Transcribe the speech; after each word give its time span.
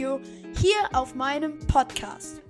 Video 0.00 0.18
hier 0.56 0.78
auf 0.94 1.14
meinem 1.14 1.58
Podcast. 1.66 2.40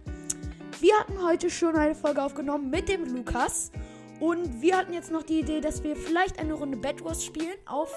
Wir 0.78 0.96
hatten 1.00 1.20
heute 1.20 1.50
schon 1.50 1.74
eine 1.74 1.96
Folge 1.96 2.22
aufgenommen 2.22 2.70
mit 2.70 2.88
dem 2.88 3.04
Lukas 3.12 3.72
und 4.20 4.62
wir 4.62 4.76
hatten 4.76 4.92
jetzt 4.92 5.10
noch 5.10 5.24
die 5.24 5.40
Idee, 5.40 5.60
dass 5.60 5.82
wir 5.82 5.96
vielleicht 5.96 6.38
eine 6.38 6.52
Runde 6.52 6.76
Bad 6.76 7.04
Wars 7.04 7.24
spielen 7.24 7.56
auf 7.66 7.92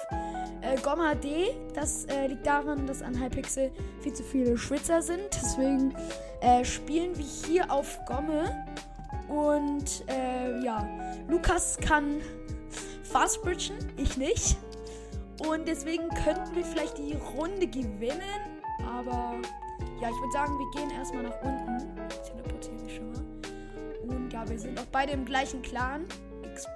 äh, 0.60 0.76
GOM 0.80 0.98
HD. 0.98 1.54
Das 1.72 2.04
äh, 2.06 2.26
liegt 2.26 2.44
daran, 2.44 2.84
dass 2.88 3.00
an 3.00 3.14
Hypixel 3.14 3.70
viel 4.00 4.12
zu 4.12 4.24
viele 4.24 4.58
Schwitzer 4.58 5.00
sind. 5.00 5.22
Deswegen 5.32 5.94
äh, 6.40 6.64
spielen 6.64 7.16
wir 7.16 7.24
hier 7.24 7.70
auf 7.70 8.00
Gomme. 8.06 8.66
Und 9.28 10.02
äh, 10.08 10.64
ja, 10.64 10.84
Lukas 11.28 11.76
kann 11.76 12.20
Fast 13.04 13.40
Bridgen, 13.42 13.76
ich 13.98 14.16
nicht. 14.16 14.56
Und 15.48 15.68
deswegen 15.68 16.08
könnten 16.24 16.56
wir 16.56 16.64
vielleicht 16.64 16.98
die 16.98 17.14
Runde 17.36 17.68
gewinnen. 17.68 18.53
Aber 18.98 19.40
ja, 20.00 20.08
ich 20.08 20.16
würde 20.16 20.32
sagen, 20.32 20.58
wir 20.58 20.70
gehen 20.70 20.90
erstmal 20.90 21.24
nach 21.24 21.42
unten. 21.42 21.98
Ich 22.08 22.30
teleportiere 22.30 22.74
mich 22.82 22.94
schon 22.96 23.10
mal. 23.12 24.16
Und 24.16 24.32
ja, 24.32 24.48
wir 24.48 24.58
sind 24.58 24.78
auch 24.78 24.86
beide 24.92 25.12
im 25.12 25.24
gleichen 25.24 25.62
Clan. 25.62 26.04
XP. 26.54 26.68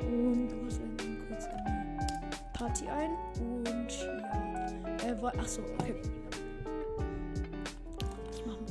Und 0.00 0.48
dann 0.48 1.28
kurz 1.28 1.46
eine 1.46 2.06
Party 2.52 2.84
ein. 2.88 3.10
Und 3.40 3.90
ja. 5.02 5.08
Äh, 5.08 5.38
achso, 5.38 5.62
okay. 5.78 5.94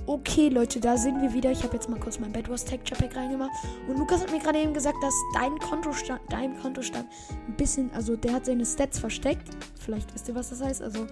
Okay, 0.08 0.50
Leute, 0.50 0.80
da 0.80 0.98
sind 0.98 1.20
wir 1.20 1.34
wieder. 1.34 1.50
Ich 1.50 1.64
habe 1.64 1.74
jetzt 1.74 1.90
mal 1.90 2.00
kurz 2.00 2.20
mein 2.20 2.32
Bedwars 2.32 2.64
Texture 2.64 3.00
Pack 3.00 3.16
reingemacht. 3.16 3.50
Und 3.88 3.98
Lukas 3.98 4.22
hat 4.22 4.32
mir 4.32 4.38
gerade 4.38 4.60
eben 4.60 4.74
gesagt, 4.74 4.98
dass 5.02 5.16
dein 5.34 5.58
Kontostand, 5.58 6.22
dein 6.30 6.60
Kontostand 6.60 7.08
ein 7.48 7.56
bisschen, 7.56 7.90
also 7.92 8.16
der 8.16 8.34
hat 8.34 8.46
seine 8.46 8.66
Stats 8.68 9.00
versteckt. 9.00 9.48
Vielleicht 9.80 10.14
wisst 10.14 10.28
ihr, 10.28 10.36
was 10.36 10.52
das 10.52 10.62
heißt. 10.62 10.84
Also, 10.84 11.08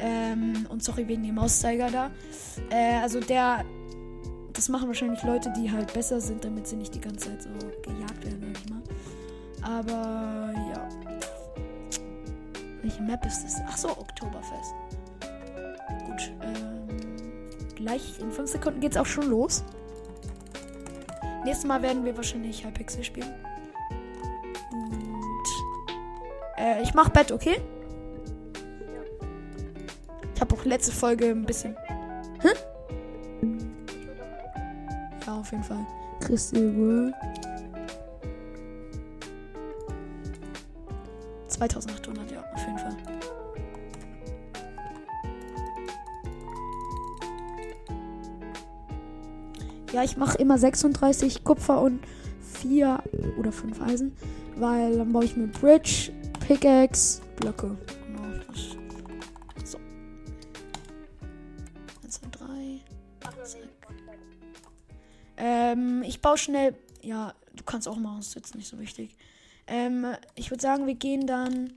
ähm, 0.00 0.66
und 0.70 0.82
sorry 0.82 1.06
wegen 1.08 1.22
dem 1.24 1.34
Mauszeiger 1.34 1.90
da. 1.90 2.10
Äh, 2.70 3.02
also 3.02 3.20
der, 3.20 3.66
das 4.54 4.70
machen 4.70 4.86
wahrscheinlich 4.86 5.22
Leute, 5.24 5.52
die 5.54 5.70
halt 5.70 5.92
besser 5.92 6.18
sind, 6.18 6.42
damit 6.42 6.66
sie 6.66 6.76
nicht 6.76 6.94
die 6.94 7.00
ganze 7.02 7.28
Zeit 7.28 7.42
so 7.42 7.50
gejagt 7.82 8.24
werden, 8.24 8.54
sag 8.54 8.62
ich 8.62 8.70
mal. 8.70 8.82
Aber, 9.62 10.54
ja. 10.74 10.88
Welche 12.80 13.02
Map 13.02 13.26
ist 13.26 13.44
das? 13.44 13.60
Ach 13.68 13.76
so, 13.76 13.90
Oktoberfest. 13.90 14.72
Gut, 16.06 16.32
ähm. 16.42 16.71
Gleich 17.82 18.20
in 18.20 18.30
5 18.30 18.48
Sekunden 18.48 18.78
geht 18.78 18.92
es 18.92 18.96
auch 18.96 19.06
schon 19.06 19.28
los. 19.28 19.64
Nächstes 21.44 21.66
Mal 21.66 21.82
werden 21.82 22.04
wir 22.04 22.16
wahrscheinlich 22.16 22.64
Hypixel 22.64 23.02
spielen. 23.02 23.34
Und 24.70 25.42
äh, 26.58 26.80
ich 26.80 26.94
mach 26.94 27.08
Bett, 27.08 27.32
okay? 27.32 27.60
Ich 30.32 30.40
habe 30.40 30.54
auch 30.54 30.64
letzte 30.64 30.92
Folge 30.92 31.26
ein 31.26 31.44
bisschen. 31.44 31.76
Hä? 32.40 32.50
Ja, 35.26 35.40
auf 35.40 35.50
jeden 35.50 35.64
Fall. 35.64 35.84
Crystal 36.20 36.76
World. 36.76 37.14
2800, 41.48 42.30
ja, 42.30 42.44
auf 42.54 42.60
jeden 42.60 42.78
Fall. 42.78 42.96
Ja, 49.92 50.02
ich 50.02 50.16
mache 50.16 50.38
immer 50.38 50.56
36 50.58 51.44
Kupfer 51.44 51.80
und 51.80 52.00
4 52.62 53.02
oder 53.38 53.52
5 53.52 53.80
Eisen. 53.82 54.16
Weil 54.56 54.98
dann 54.98 55.12
baue 55.12 55.24
ich 55.24 55.36
mir 55.36 55.46
Bridge, 55.46 56.12
Pickaxe, 56.46 57.20
Blöcke. 57.36 57.76
Genau, 58.06 58.22
so. 59.64 59.78
1, 62.02 62.20
2, 62.20 62.28
3. 62.30 62.80
Zack. 63.44 63.60
Ähm, 65.36 66.02
ich 66.06 66.20
baue 66.20 66.38
schnell. 66.38 66.74
Ja, 67.02 67.34
du 67.54 67.64
kannst 67.64 67.88
auch 67.88 67.96
machen, 67.96 68.20
ist 68.20 68.34
jetzt 68.34 68.54
nicht 68.54 68.68
so 68.68 68.78
wichtig. 68.78 69.16
Ähm, 69.66 70.06
ich 70.34 70.50
würde 70.50 70.62
sagen, 70.62 70.86
wir 70.86 70.94
gehen 70.94 71.26
dann 71.26 71.72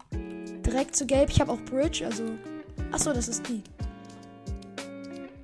direkt 0.65 0.95
zu 0.95 1.05
Gelb. 1.05 1.29
Ich 1.29 1.39
habe 1.41 1.51
auch 1.51 1.61
Bridge, 1.61 2.05
also. 2.05 2.23
Achso, 2.91 3.13
das 3.13 3.27
ist 3.27 3.47
die. 3.47 3.63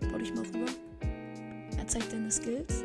Baue 0.10 0.22
ich 0.22 0.34
mal 0.34 0.44
zeig 1.92 2.10
deine 2.10 2.32
Skills. 2.32 2.84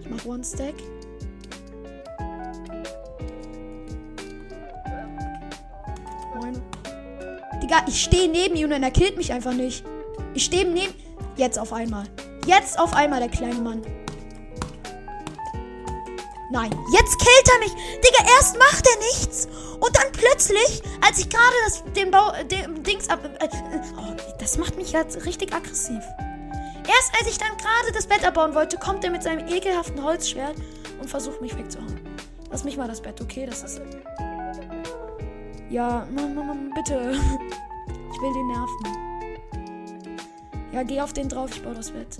Ich 0.00 0.08
mach 0.08 0.24
One 0.24 0.44
Stack. 0.44 0.74
Moin. 6.40 6.62
Digga, 7.60 7.84
ich 7.88 8.02
stehe 8.02 8.30
neben 8.30 8.54
ihm 8.54 8.70
und 8.70 8.82
er 8.82 8.90
killt 8.92 9.16
mich 9.16 9.32
einfach 9.32 9.54
nicht. 9.54 9.84
Ich 10.34 10.44
stehe 10.44 10.64
neben. 10.64 10.94
Jetzt 11.36 11.58
auf 11.58 11.72
einmal. 11.72 12.04
Jetzt 12.46 12.78
auf 12.78 12.94
einmal, 12.94 13.20
der 13.20 13.28
kleine 13.28 13.60
Mann. 13.60 13.82
Nein, 16.52 16.70
jetzt 16.92 17.18
killt 17.18 17.48
er 17.50 17.58
mich. 17.60 17.72
Digga, 17.72 18.30
erst 18.36 18.58
macht 18.58 18.86
er 18.86 18.98
nichts. 18.98 19.48
Und 19.80 19.96
dann 19.96 20.12
plötzlich, 20.12 20.82
als 21.00 21.18
ich 21.18 21.30
gerade 21.30 21.54
das 21.64 21.82
den 21.94 22.10
Bau, 22.10 22.30
den 22.44 22.82
Dings 22.82 23.08
ab. 23.08 23.20
Äh, 23.40 23.48
oh, 23.96 24.14
das 24.38 24.58
macht 24.58 24.76
mich 24.76 24.92
jetzt 24.92 25.24
richtig 25.24 25.54
aggressiv. 25.54 26.02
Erst 26.86 27.14
als 27.18 27.26
ich 27.30 27.38
dann 27.38 27.56
gerade 27.56 27.92
das 27.94 28.06
Bett 28.06 28.22
abbauen 28.22 28.54
wollte, 28.54 28.76
kommt 28.76 29.02
er 29.02 29.10
mit 29.10 29.22
seinem 29.22 29.48
ekelhaften 29.48 30.04
Holzschwert 30.04 30.56
und 31.00 31.08
versucht 31.08 31.40
mich 31.40 31.56
wegzuhauen. 31.56 31.98
Lass 32.50 32.64
mich 32.64 32.76
mal 32.76 32.86
das 32.86 33.00
Bett, 33.00 33.18
okay? 33.22 33.46
Das 33.46 33.62
ist. 33.62 33.80
Ja, 35.70 36.06
bitte. 36.74 37.18
Ich 38.14 38.20
will 38.20 38.32
den 38.34 38.46
nerven. 38.46 39.02
Ja, 40.70 40.82
geh 40.84 41.00
auf 41.00 41.12
den 41.12 41.28
drauf, 41.28 41.50
ich 41.52 41.62
baue 41.62 41.74
das 41.74 41.90
Bett. 41.90 42.18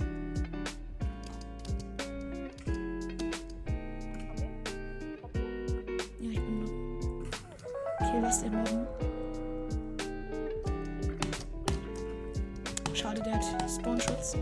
Schade, 12.93 13.21
der 13.21 13.33
hat 13.33 13.43
Spawnschutz. 13.69 14.35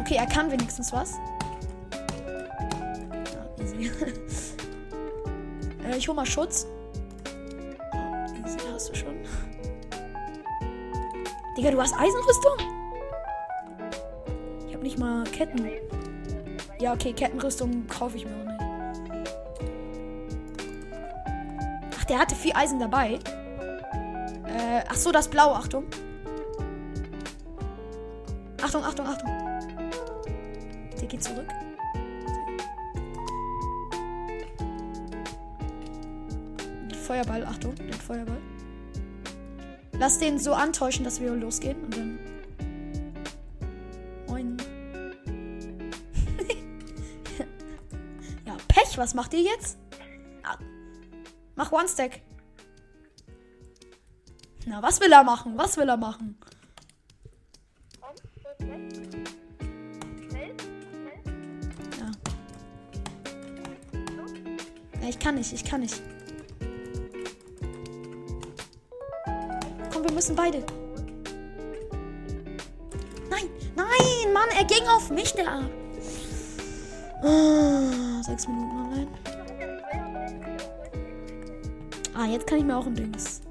Okay, 0.00 0.16
er 0.16 0.26
kann 0.26 0.50
wenigstens 0.50 0.92
was. 0.92 1.14
Ja, 3.32 3.64
easy. 3.64 3.90
äh, 5.84 5.96
ich 5.96 6.08
hol 6.08 6.14
mal 6.14 6.26
Schutz. 6.26 6.66
Oh, 7.92 8.46
easy, 8.46 8.58
hast 8.72 8.90
du 8.90 8.94
schon. 8.94 9.16
Digga, 11.56 11.70
du 11.70 11.80
hast 11.80 11.94
Eisenrüstung? 11.94 12.52
Ich 14.68 14.74
hab 14.74 14.82
nicht 14.82 14.98
mal 14.98 15.24
Ketten. 15.24 15.68
Ja, 16.80 16.92
okay, 16.92 17.12
Kettenrüstung 17.12 17.86
kaufe 17.88 18.16
ich 18.16 18.24
mir 18.24 18.32
auch 18.32 18.44
nicht. 18.44 18.56
der 22.08 22.18
hatte 22.18 22.34
viel 22.34 22.52
Eisen 22.54 22.78
dabei. 22.78 23.18
Äh, 24.44 24.84
ach 24.88 24.94
so, 24.94 25.12
das 25.12 25.28
Blau, 25.28 25.52
Achtung. 25.52 25.84
Achtung, 28.82 29.06
Achtung, 29.06 29.06
Achtung. 29.06 29.90
Der 31.00 31.08
geht 31.08 31.22
zurück. 31.22 31.48
Feuerball, 37.06 37.44
Achtung, 37.46 37.74
den 37.76 37.92
Feuerball. 37.92 38.40
Lass 39.92 40.18
den 40.18 40.38
so 40.38 40.52
antäuschen, 40.52 41.04
dass 41.04 41.20
wir 41.20 41.34
losgehen 41.34 41.82
und 41.84 41.96
dann. 41.96 42.18
Moin. 44.26 44.56
ja, 48.46 48.56
Pech, 48.68 48.98
was 48.98 49.14
macht 49.14 49.32
ihr 49.32 49.42
jetzt? 49.42 49.78
Mach 51.54 51.72
One 51.72 51.88
Stack. 51.88 52.20
Na, 54.66 54.82
was 54.82 55.00
will 55.00 55.12
er 55.12 55.24
machen? 55.24 55.56
Was 55.56 55.78
will 55.78 55.88
er 55.88 55.96
machen? 55.96 56.36
Ja. 65.00 65.08
ich 65.08 65.18
kann 65.18 65.34
nicht, 65.36 65.52
ich 65.52 65.64
kann 65.64 65.80
nicht. 65.80 66.02
Komm, 69.92 70.04
wir 70.04 70.12
müssen 70.12 70.36
beide. 70.36 70.64
Nein, 73.30 73.48
nein, 73.74 74.32
Mann, 74.32 74.48
er 74.56 74.64
ging 74.64 74.86
auf 74.88 75.10
mich, 75.10 75.32
der. 75.32 75.68
Oh, 77.22 78.22
sechs 78.22 78.46
Minuten 78.46 78.76
allein. 78.76 79.08
Ah, 82.14 82.26
jetzt 82.26 82.46
kann 82.46 82.58
ich 82.58 82.64
mir 82.64 82.76
auch 82.76 82.86
ein 82.86 82.94
Dings. 82.94 83.42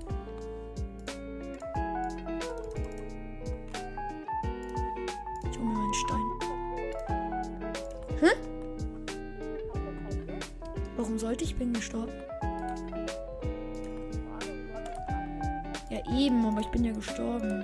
Ja, 15.89 15.99
eben, 16.17 16.45
aber 16.45 16.61
ich 16.61 16.67
bin 16.67 16.83
ja 16.83 16.91
gestorben. 16.91 17.63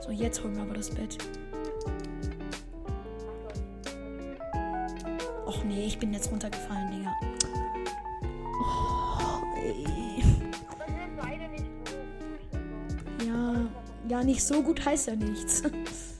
So, 0.00 0.10
jetzt 0.10 0.42
holen 0.42 0.56
wir 0.56 0.62
aber 0.62 0.74
das 0.74 0.90
Bett. 0.90 1.16
Och 5.46 5.64
nee, 5.64 5.86
ich 5.86 5.98
bin 5.98 6.12
jetzt 6.12 6.30
runtergefallen, 6.30 6.90
Digga. 6.90 7.12
Oh, 8.62 9.42
ey. 9.56 10.22
Ja, 13.26 13.54
ja, 14.08 14.24
nicht 14.24 14.42
so 14.42 14.62
gut 14.62 14.84
heißt 14.84 15.08
ja 15.08 15.16
nichts. 15.16 15.62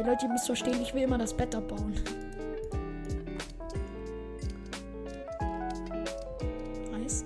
Ey 0.00 0.06
Leute, 0.06 0.24
ihr 0.24 0.32
müsst 0.32 0.46
verstehen, 0.46 0.80
ich 0.80 0.94
will 0.94 1.02
immer 1.02 1.18
das 1.18 1.34
Bett 1.34 1.54
abbauen. 1.54 1.92
Nice. 6.90 7.22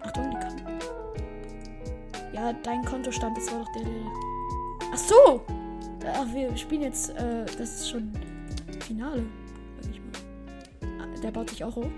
Achtung, 0.00 0.30
die 0.30 0.36
kann. 0.38 0.56
Ja, 2.32 2.54
dein 2.62 2.82
Kontostand, 2.86 3.36
das 3.36 3.52
war 3.52 3.58
doch 3.58 3.72
der, 3.74 3.84
der. 3.84 3.92
Ach 4.90 4.96
so! 4.96 5.42
Ach, 6.14 6.32
wir 6.32 6.56
spielen 6.56 6.80
jetzt, 6.80 7.10
äh, 7.10 7.44
das 7.58 7.80
ist 7.80 7.90
schon 7.90 8.10
Finale. 8.86 9.26
Ah, 10.98 11.20
Der 11.22 11.30
baut 11.30 11.50
sich 11.50 11.62
auch 11.62 11.76
hoch. 11.76 11.90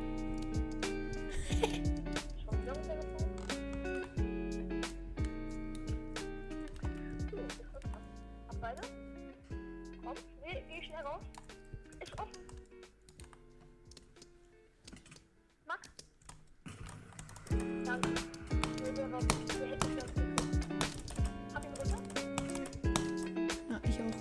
Ja, 23.68 23.80
ich 23.82 23.98
auch. 24.00 24.16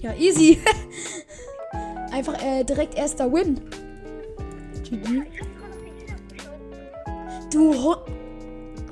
Ja, 0.00 0.14
easy. 0.14 0.58
Einfach 2.12 2.42
äh, 2.42 2.64
direkt 2.64 2.94
erster 2.94 3.32
Win. 3.32 3.60
Du 7.52 7.74
Hund. 7.74 7.98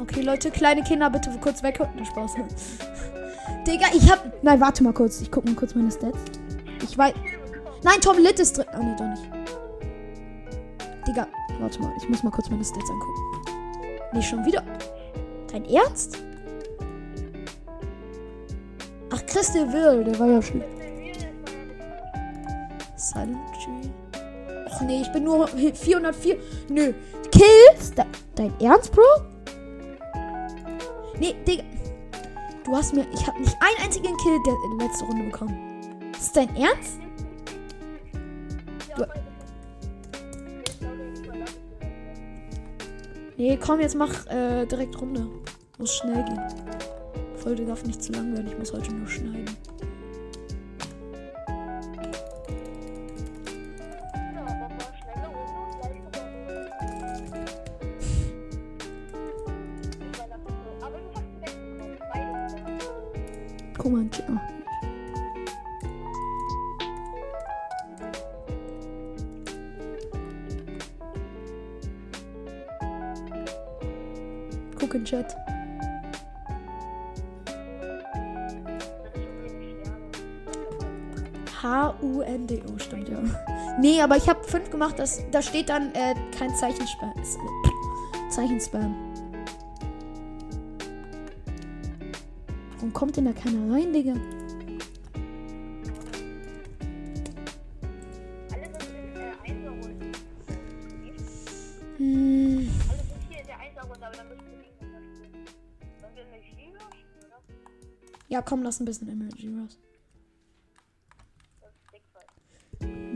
Okay, 0.00 0.20
Leute, 0.22 0.50
kleine 0.50 0.82
Kinder, 0.82 1.10
bitte 1.10 1.30
kurz 1.40 1.62
weg. 1.62 1.80
Na, 1.96 2.04
Spaß. 2.04 2.34
Digga, 3.66 3.86
ich 3.94 4.10
hab. 4.10 4.42
Nein, 4.42 4.60
warte 4.60 4.82
mal 4.82 4.92
kurz. 4.92 5.20
Ich 5.20 5.30
guck 5.30 5.44
mal 5.44 5.54
kurz 5.54 5.74
meine 5.74 5.90
Stats. 5.90 6.18
Ich 6.82 6.96
weiß. 6.96 7.14
Nein, 7.82 8.00
Tom 8.00 8.18
Litt 8.18 8.38
ist 8.38 8.58
drin. 8.58 8.66
Ah, 8.72 8.78
nee, 8.78 8.94
doch 8.96 9.06
nicht. 9.06 9.22
Digga, 11.06 11.26
warte 11.60 11.80
mal. 11.80 11.92
Ich 11.96 12.08
muss 12.08 12.22
mal 12.22 12.30
kurz 12.30 12.50
meine 12.50 12.64
Stats 12.64 12.90
angucken. 12.90 13.22
Nee, 14.12 14.22
schon 14.22 14.44
wieder. 14.44 14.62
Dein 15.50 15.64
Ernst? 15.66 16.18
Ach, 19.10 19.26
Chris 19.26 19.52
de 19.52 19.62
Will, 19.72 20.04
der 20.04 20.18
war 20.18 20.28
ja 20.28 20.42
schlimm. 20.42 20.64
Silent 22.96 23.38
Tree. 23.52 23.90
Och 24.66 24.80
nee, 24.82 25.02
ich 25.02 25.12
bin 25.12 25.24
nur 25.24 25.46
404. 25.46 26.36
Nö. 26.68 26.92
Kills? 27.30 27.92
De 27.94 28.04
dein 28.34 28.52
Ernst, 28.60 28.92
Bro? 28.92 29.02
Nee, 31.18 31.34
Digga. 31.46 31.62
Du 32.64 32.74
hast 32.74 32.94
mir. 32.94 33.06
Ich 33.12 33.26
habe 33.26 33.38
nicht 33.40 33.56
einen 33.60 33.84
einzigen 33.84 34.16
Kill 34.16 34.38
der 34.46 34.54
in 34.54 34.78
der 34.78 34.88
letzten 34.88 35.06
Runde 35.06 35.24
bekommen. 35.24 36.12
Ist 36.18 36.36
dein 36.36 36.54
Ernst? 36.56 37.03
Nee, 43.36 43.58
komm, 43.60 43.80
jetzt 43.80 43.96
mach 43.96 44.26
äh, 44.26 44.64
direkt 44.66 45.00
Runde. 45.00 45.26
Muss 45.78 45.96
schnell 45.96 46.24
gehen. 46.24 46.40
Folge 47.36 47.64
darf 47.66 47.84
nicht 47.84 48.02
zu 48.02 48.12
lang 48.12 48.32
werden. 48.32 48.46
Ich 48.46 48.58
muss 48.58 48.72
heute 48.72 48.94
nur 48.94 49.08
schneiden. 49.08 49.56
Guck 74.84 74.96
in 74.96 75.04
Chat. 75.06 75.34
H-U-N-D-O, 81.62 82.78
stimmt 82.78 83.08
ja. 83.08 83.18
Nee, 83.80 84.02
aber 84.02 84.18
ich 84.18 84.28
habe 84.28 84.44
fünf 84.44 84.68
gemacht, 84.68 84.98
das, 84.98 85.22
da 85.30 85.40
steht 85.40 85.70
dann 85.70 85.94
äh, 85.94 86.14
kein 86.38 86.54
Zeichenspam. 86.54 87.14
Zeichenspam. 88.28 88.94
Warum 92.74 92.92
kommt 92.92 93.16
denn 93.16 93.24
da 93.24 93.32
keiner 93.32 93.74
rein, 93.74 93.90
Digga? 93.90 94.12
Ja, 108.28 108.42
komm, 108.42 108.62
lass 108.62 108.80
ein 108.80 108.84
bisschen 108.84 109.08
Emoji 109.08 109.48
raus. 109.58 109.78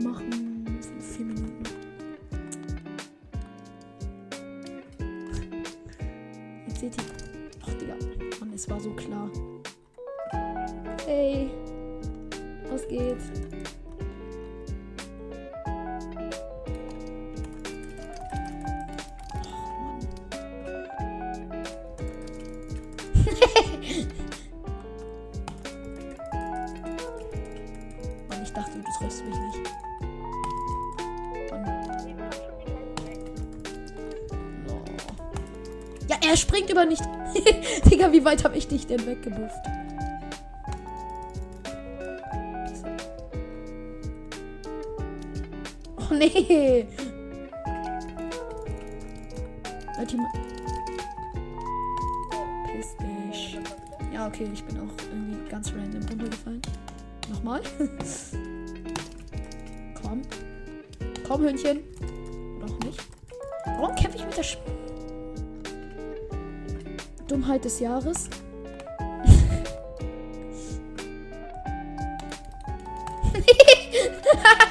Machen 0.03 0.39
vier 0.99 1.25
Minuten. 1.25 1.63
Jetzt 6.67 6.79
seht 6.79 6.95
ihr. 6.97 7.03
Ach, 7.61 7.73
Digga. 7.73 7.95
Mann, 8.39 8.53
es 8.53 8.69
war 8.69 8.79
so 8.79 8.91
klar. 8.93 9.29
Ja, 36.09 36.17
er 36.27 36.35
springt 36.35 36.69
über 36.71 36.85
nicht. 36.85 37.03
Digga, 37.89 38.11
wie 38.11 38.25
weit 38.25 38.43
habe 38.43 38.57
ich 38.57 38.67
dich 38.67 38.87
denn 38.87 39.05
weggebufft? 39.05 39.63
Oh 45.97 46.13
nee. 46.13 46.85
Leute, 49.97 50.17
ma- 50.17 50.31
Piss 52.65 52.95
dich. 52.97 53.57
Ja, 54.11 54.27
okay, 54.27 54.49
ich 54.51 54.63
bin 54.63 54.79
auch 54.79 54.93
irgendwie 55.11 55.47
ganz 55.49 55.71
random 55.73 56.01
runtergefallen. 56.09 56.61
Nochmal. 57.29 57.61
Komm. 60.01 60.21
Komm, 61.27 61.41
Hündchen. 61.43 61.79
Oder 62.57 62.65
auch 62.73 62.79
nicht. 62.85 62.99
Warum 63.77 63.95
kämpfe 63.95 64.17
ich 64.17 64.25
mit 64.25 64.35
der 64.37 64.43
Sch 64.43 64.57
Dummheit 67.29 67.63
des 67.63 67.79
Jahres? 67.79 68.29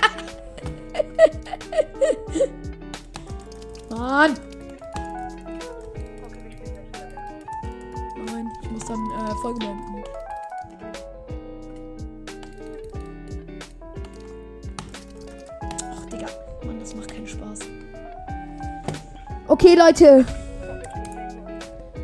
Mann. 4.18 4.34
Nein, 8.26 8.50
ich 8.62 8.70
muss 8.72 8.84
dann 8.86 8.98
äh, 8.98 9.34
Folge 9.40 9.58
beenden. 9.60 10.02
Ach, 15.94 16.04
Digga. 16.06 16.26
Mann, 16.66 16.80
das 16.80 16.94
macht 16.96 17.12
keinen 17.12 17.28
Spaß. 17.28 17.60
Okay, 19.46 19.76
Leute. 19.76 20.24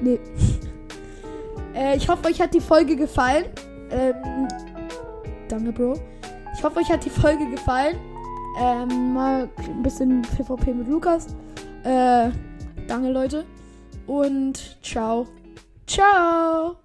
Nee. 0.00 0.20
Äh, 1.74 1.96
ich 1.96 2.08
hoffe, 2.08 2.28
euch 2.28 2.40
hat 2.40 2.54
die 2.54 2.60
Folge 2.60 2.96
gefallen. 2.96 3.46
Ähm, 3.90 4.48
danke, 5.48 5.72
Bro. 5.72 5.94
Ich 6.56 6.62
hoffe, 6.62 6.80
euch 6.80 6.90
hat 6.90 7.04
die 7.04 7.10
Folge 7.10 7.48
gefallen. 7.50 7.96
Ähm, 8.60 9.12
mal 9.12 9.48
ein 9.58 9.82
bisschen 9.82 10.22
PvP 10.22 10.72
mit 10.72 10.88
Lukas. 10.88 11.26
Äh, 11.82 12.30
danke, 12.86 13.10
Leute. 13.10 13.44
Und 14.06 14.78
ciao. 14.82 15.26
Ciao. 15.86 16.83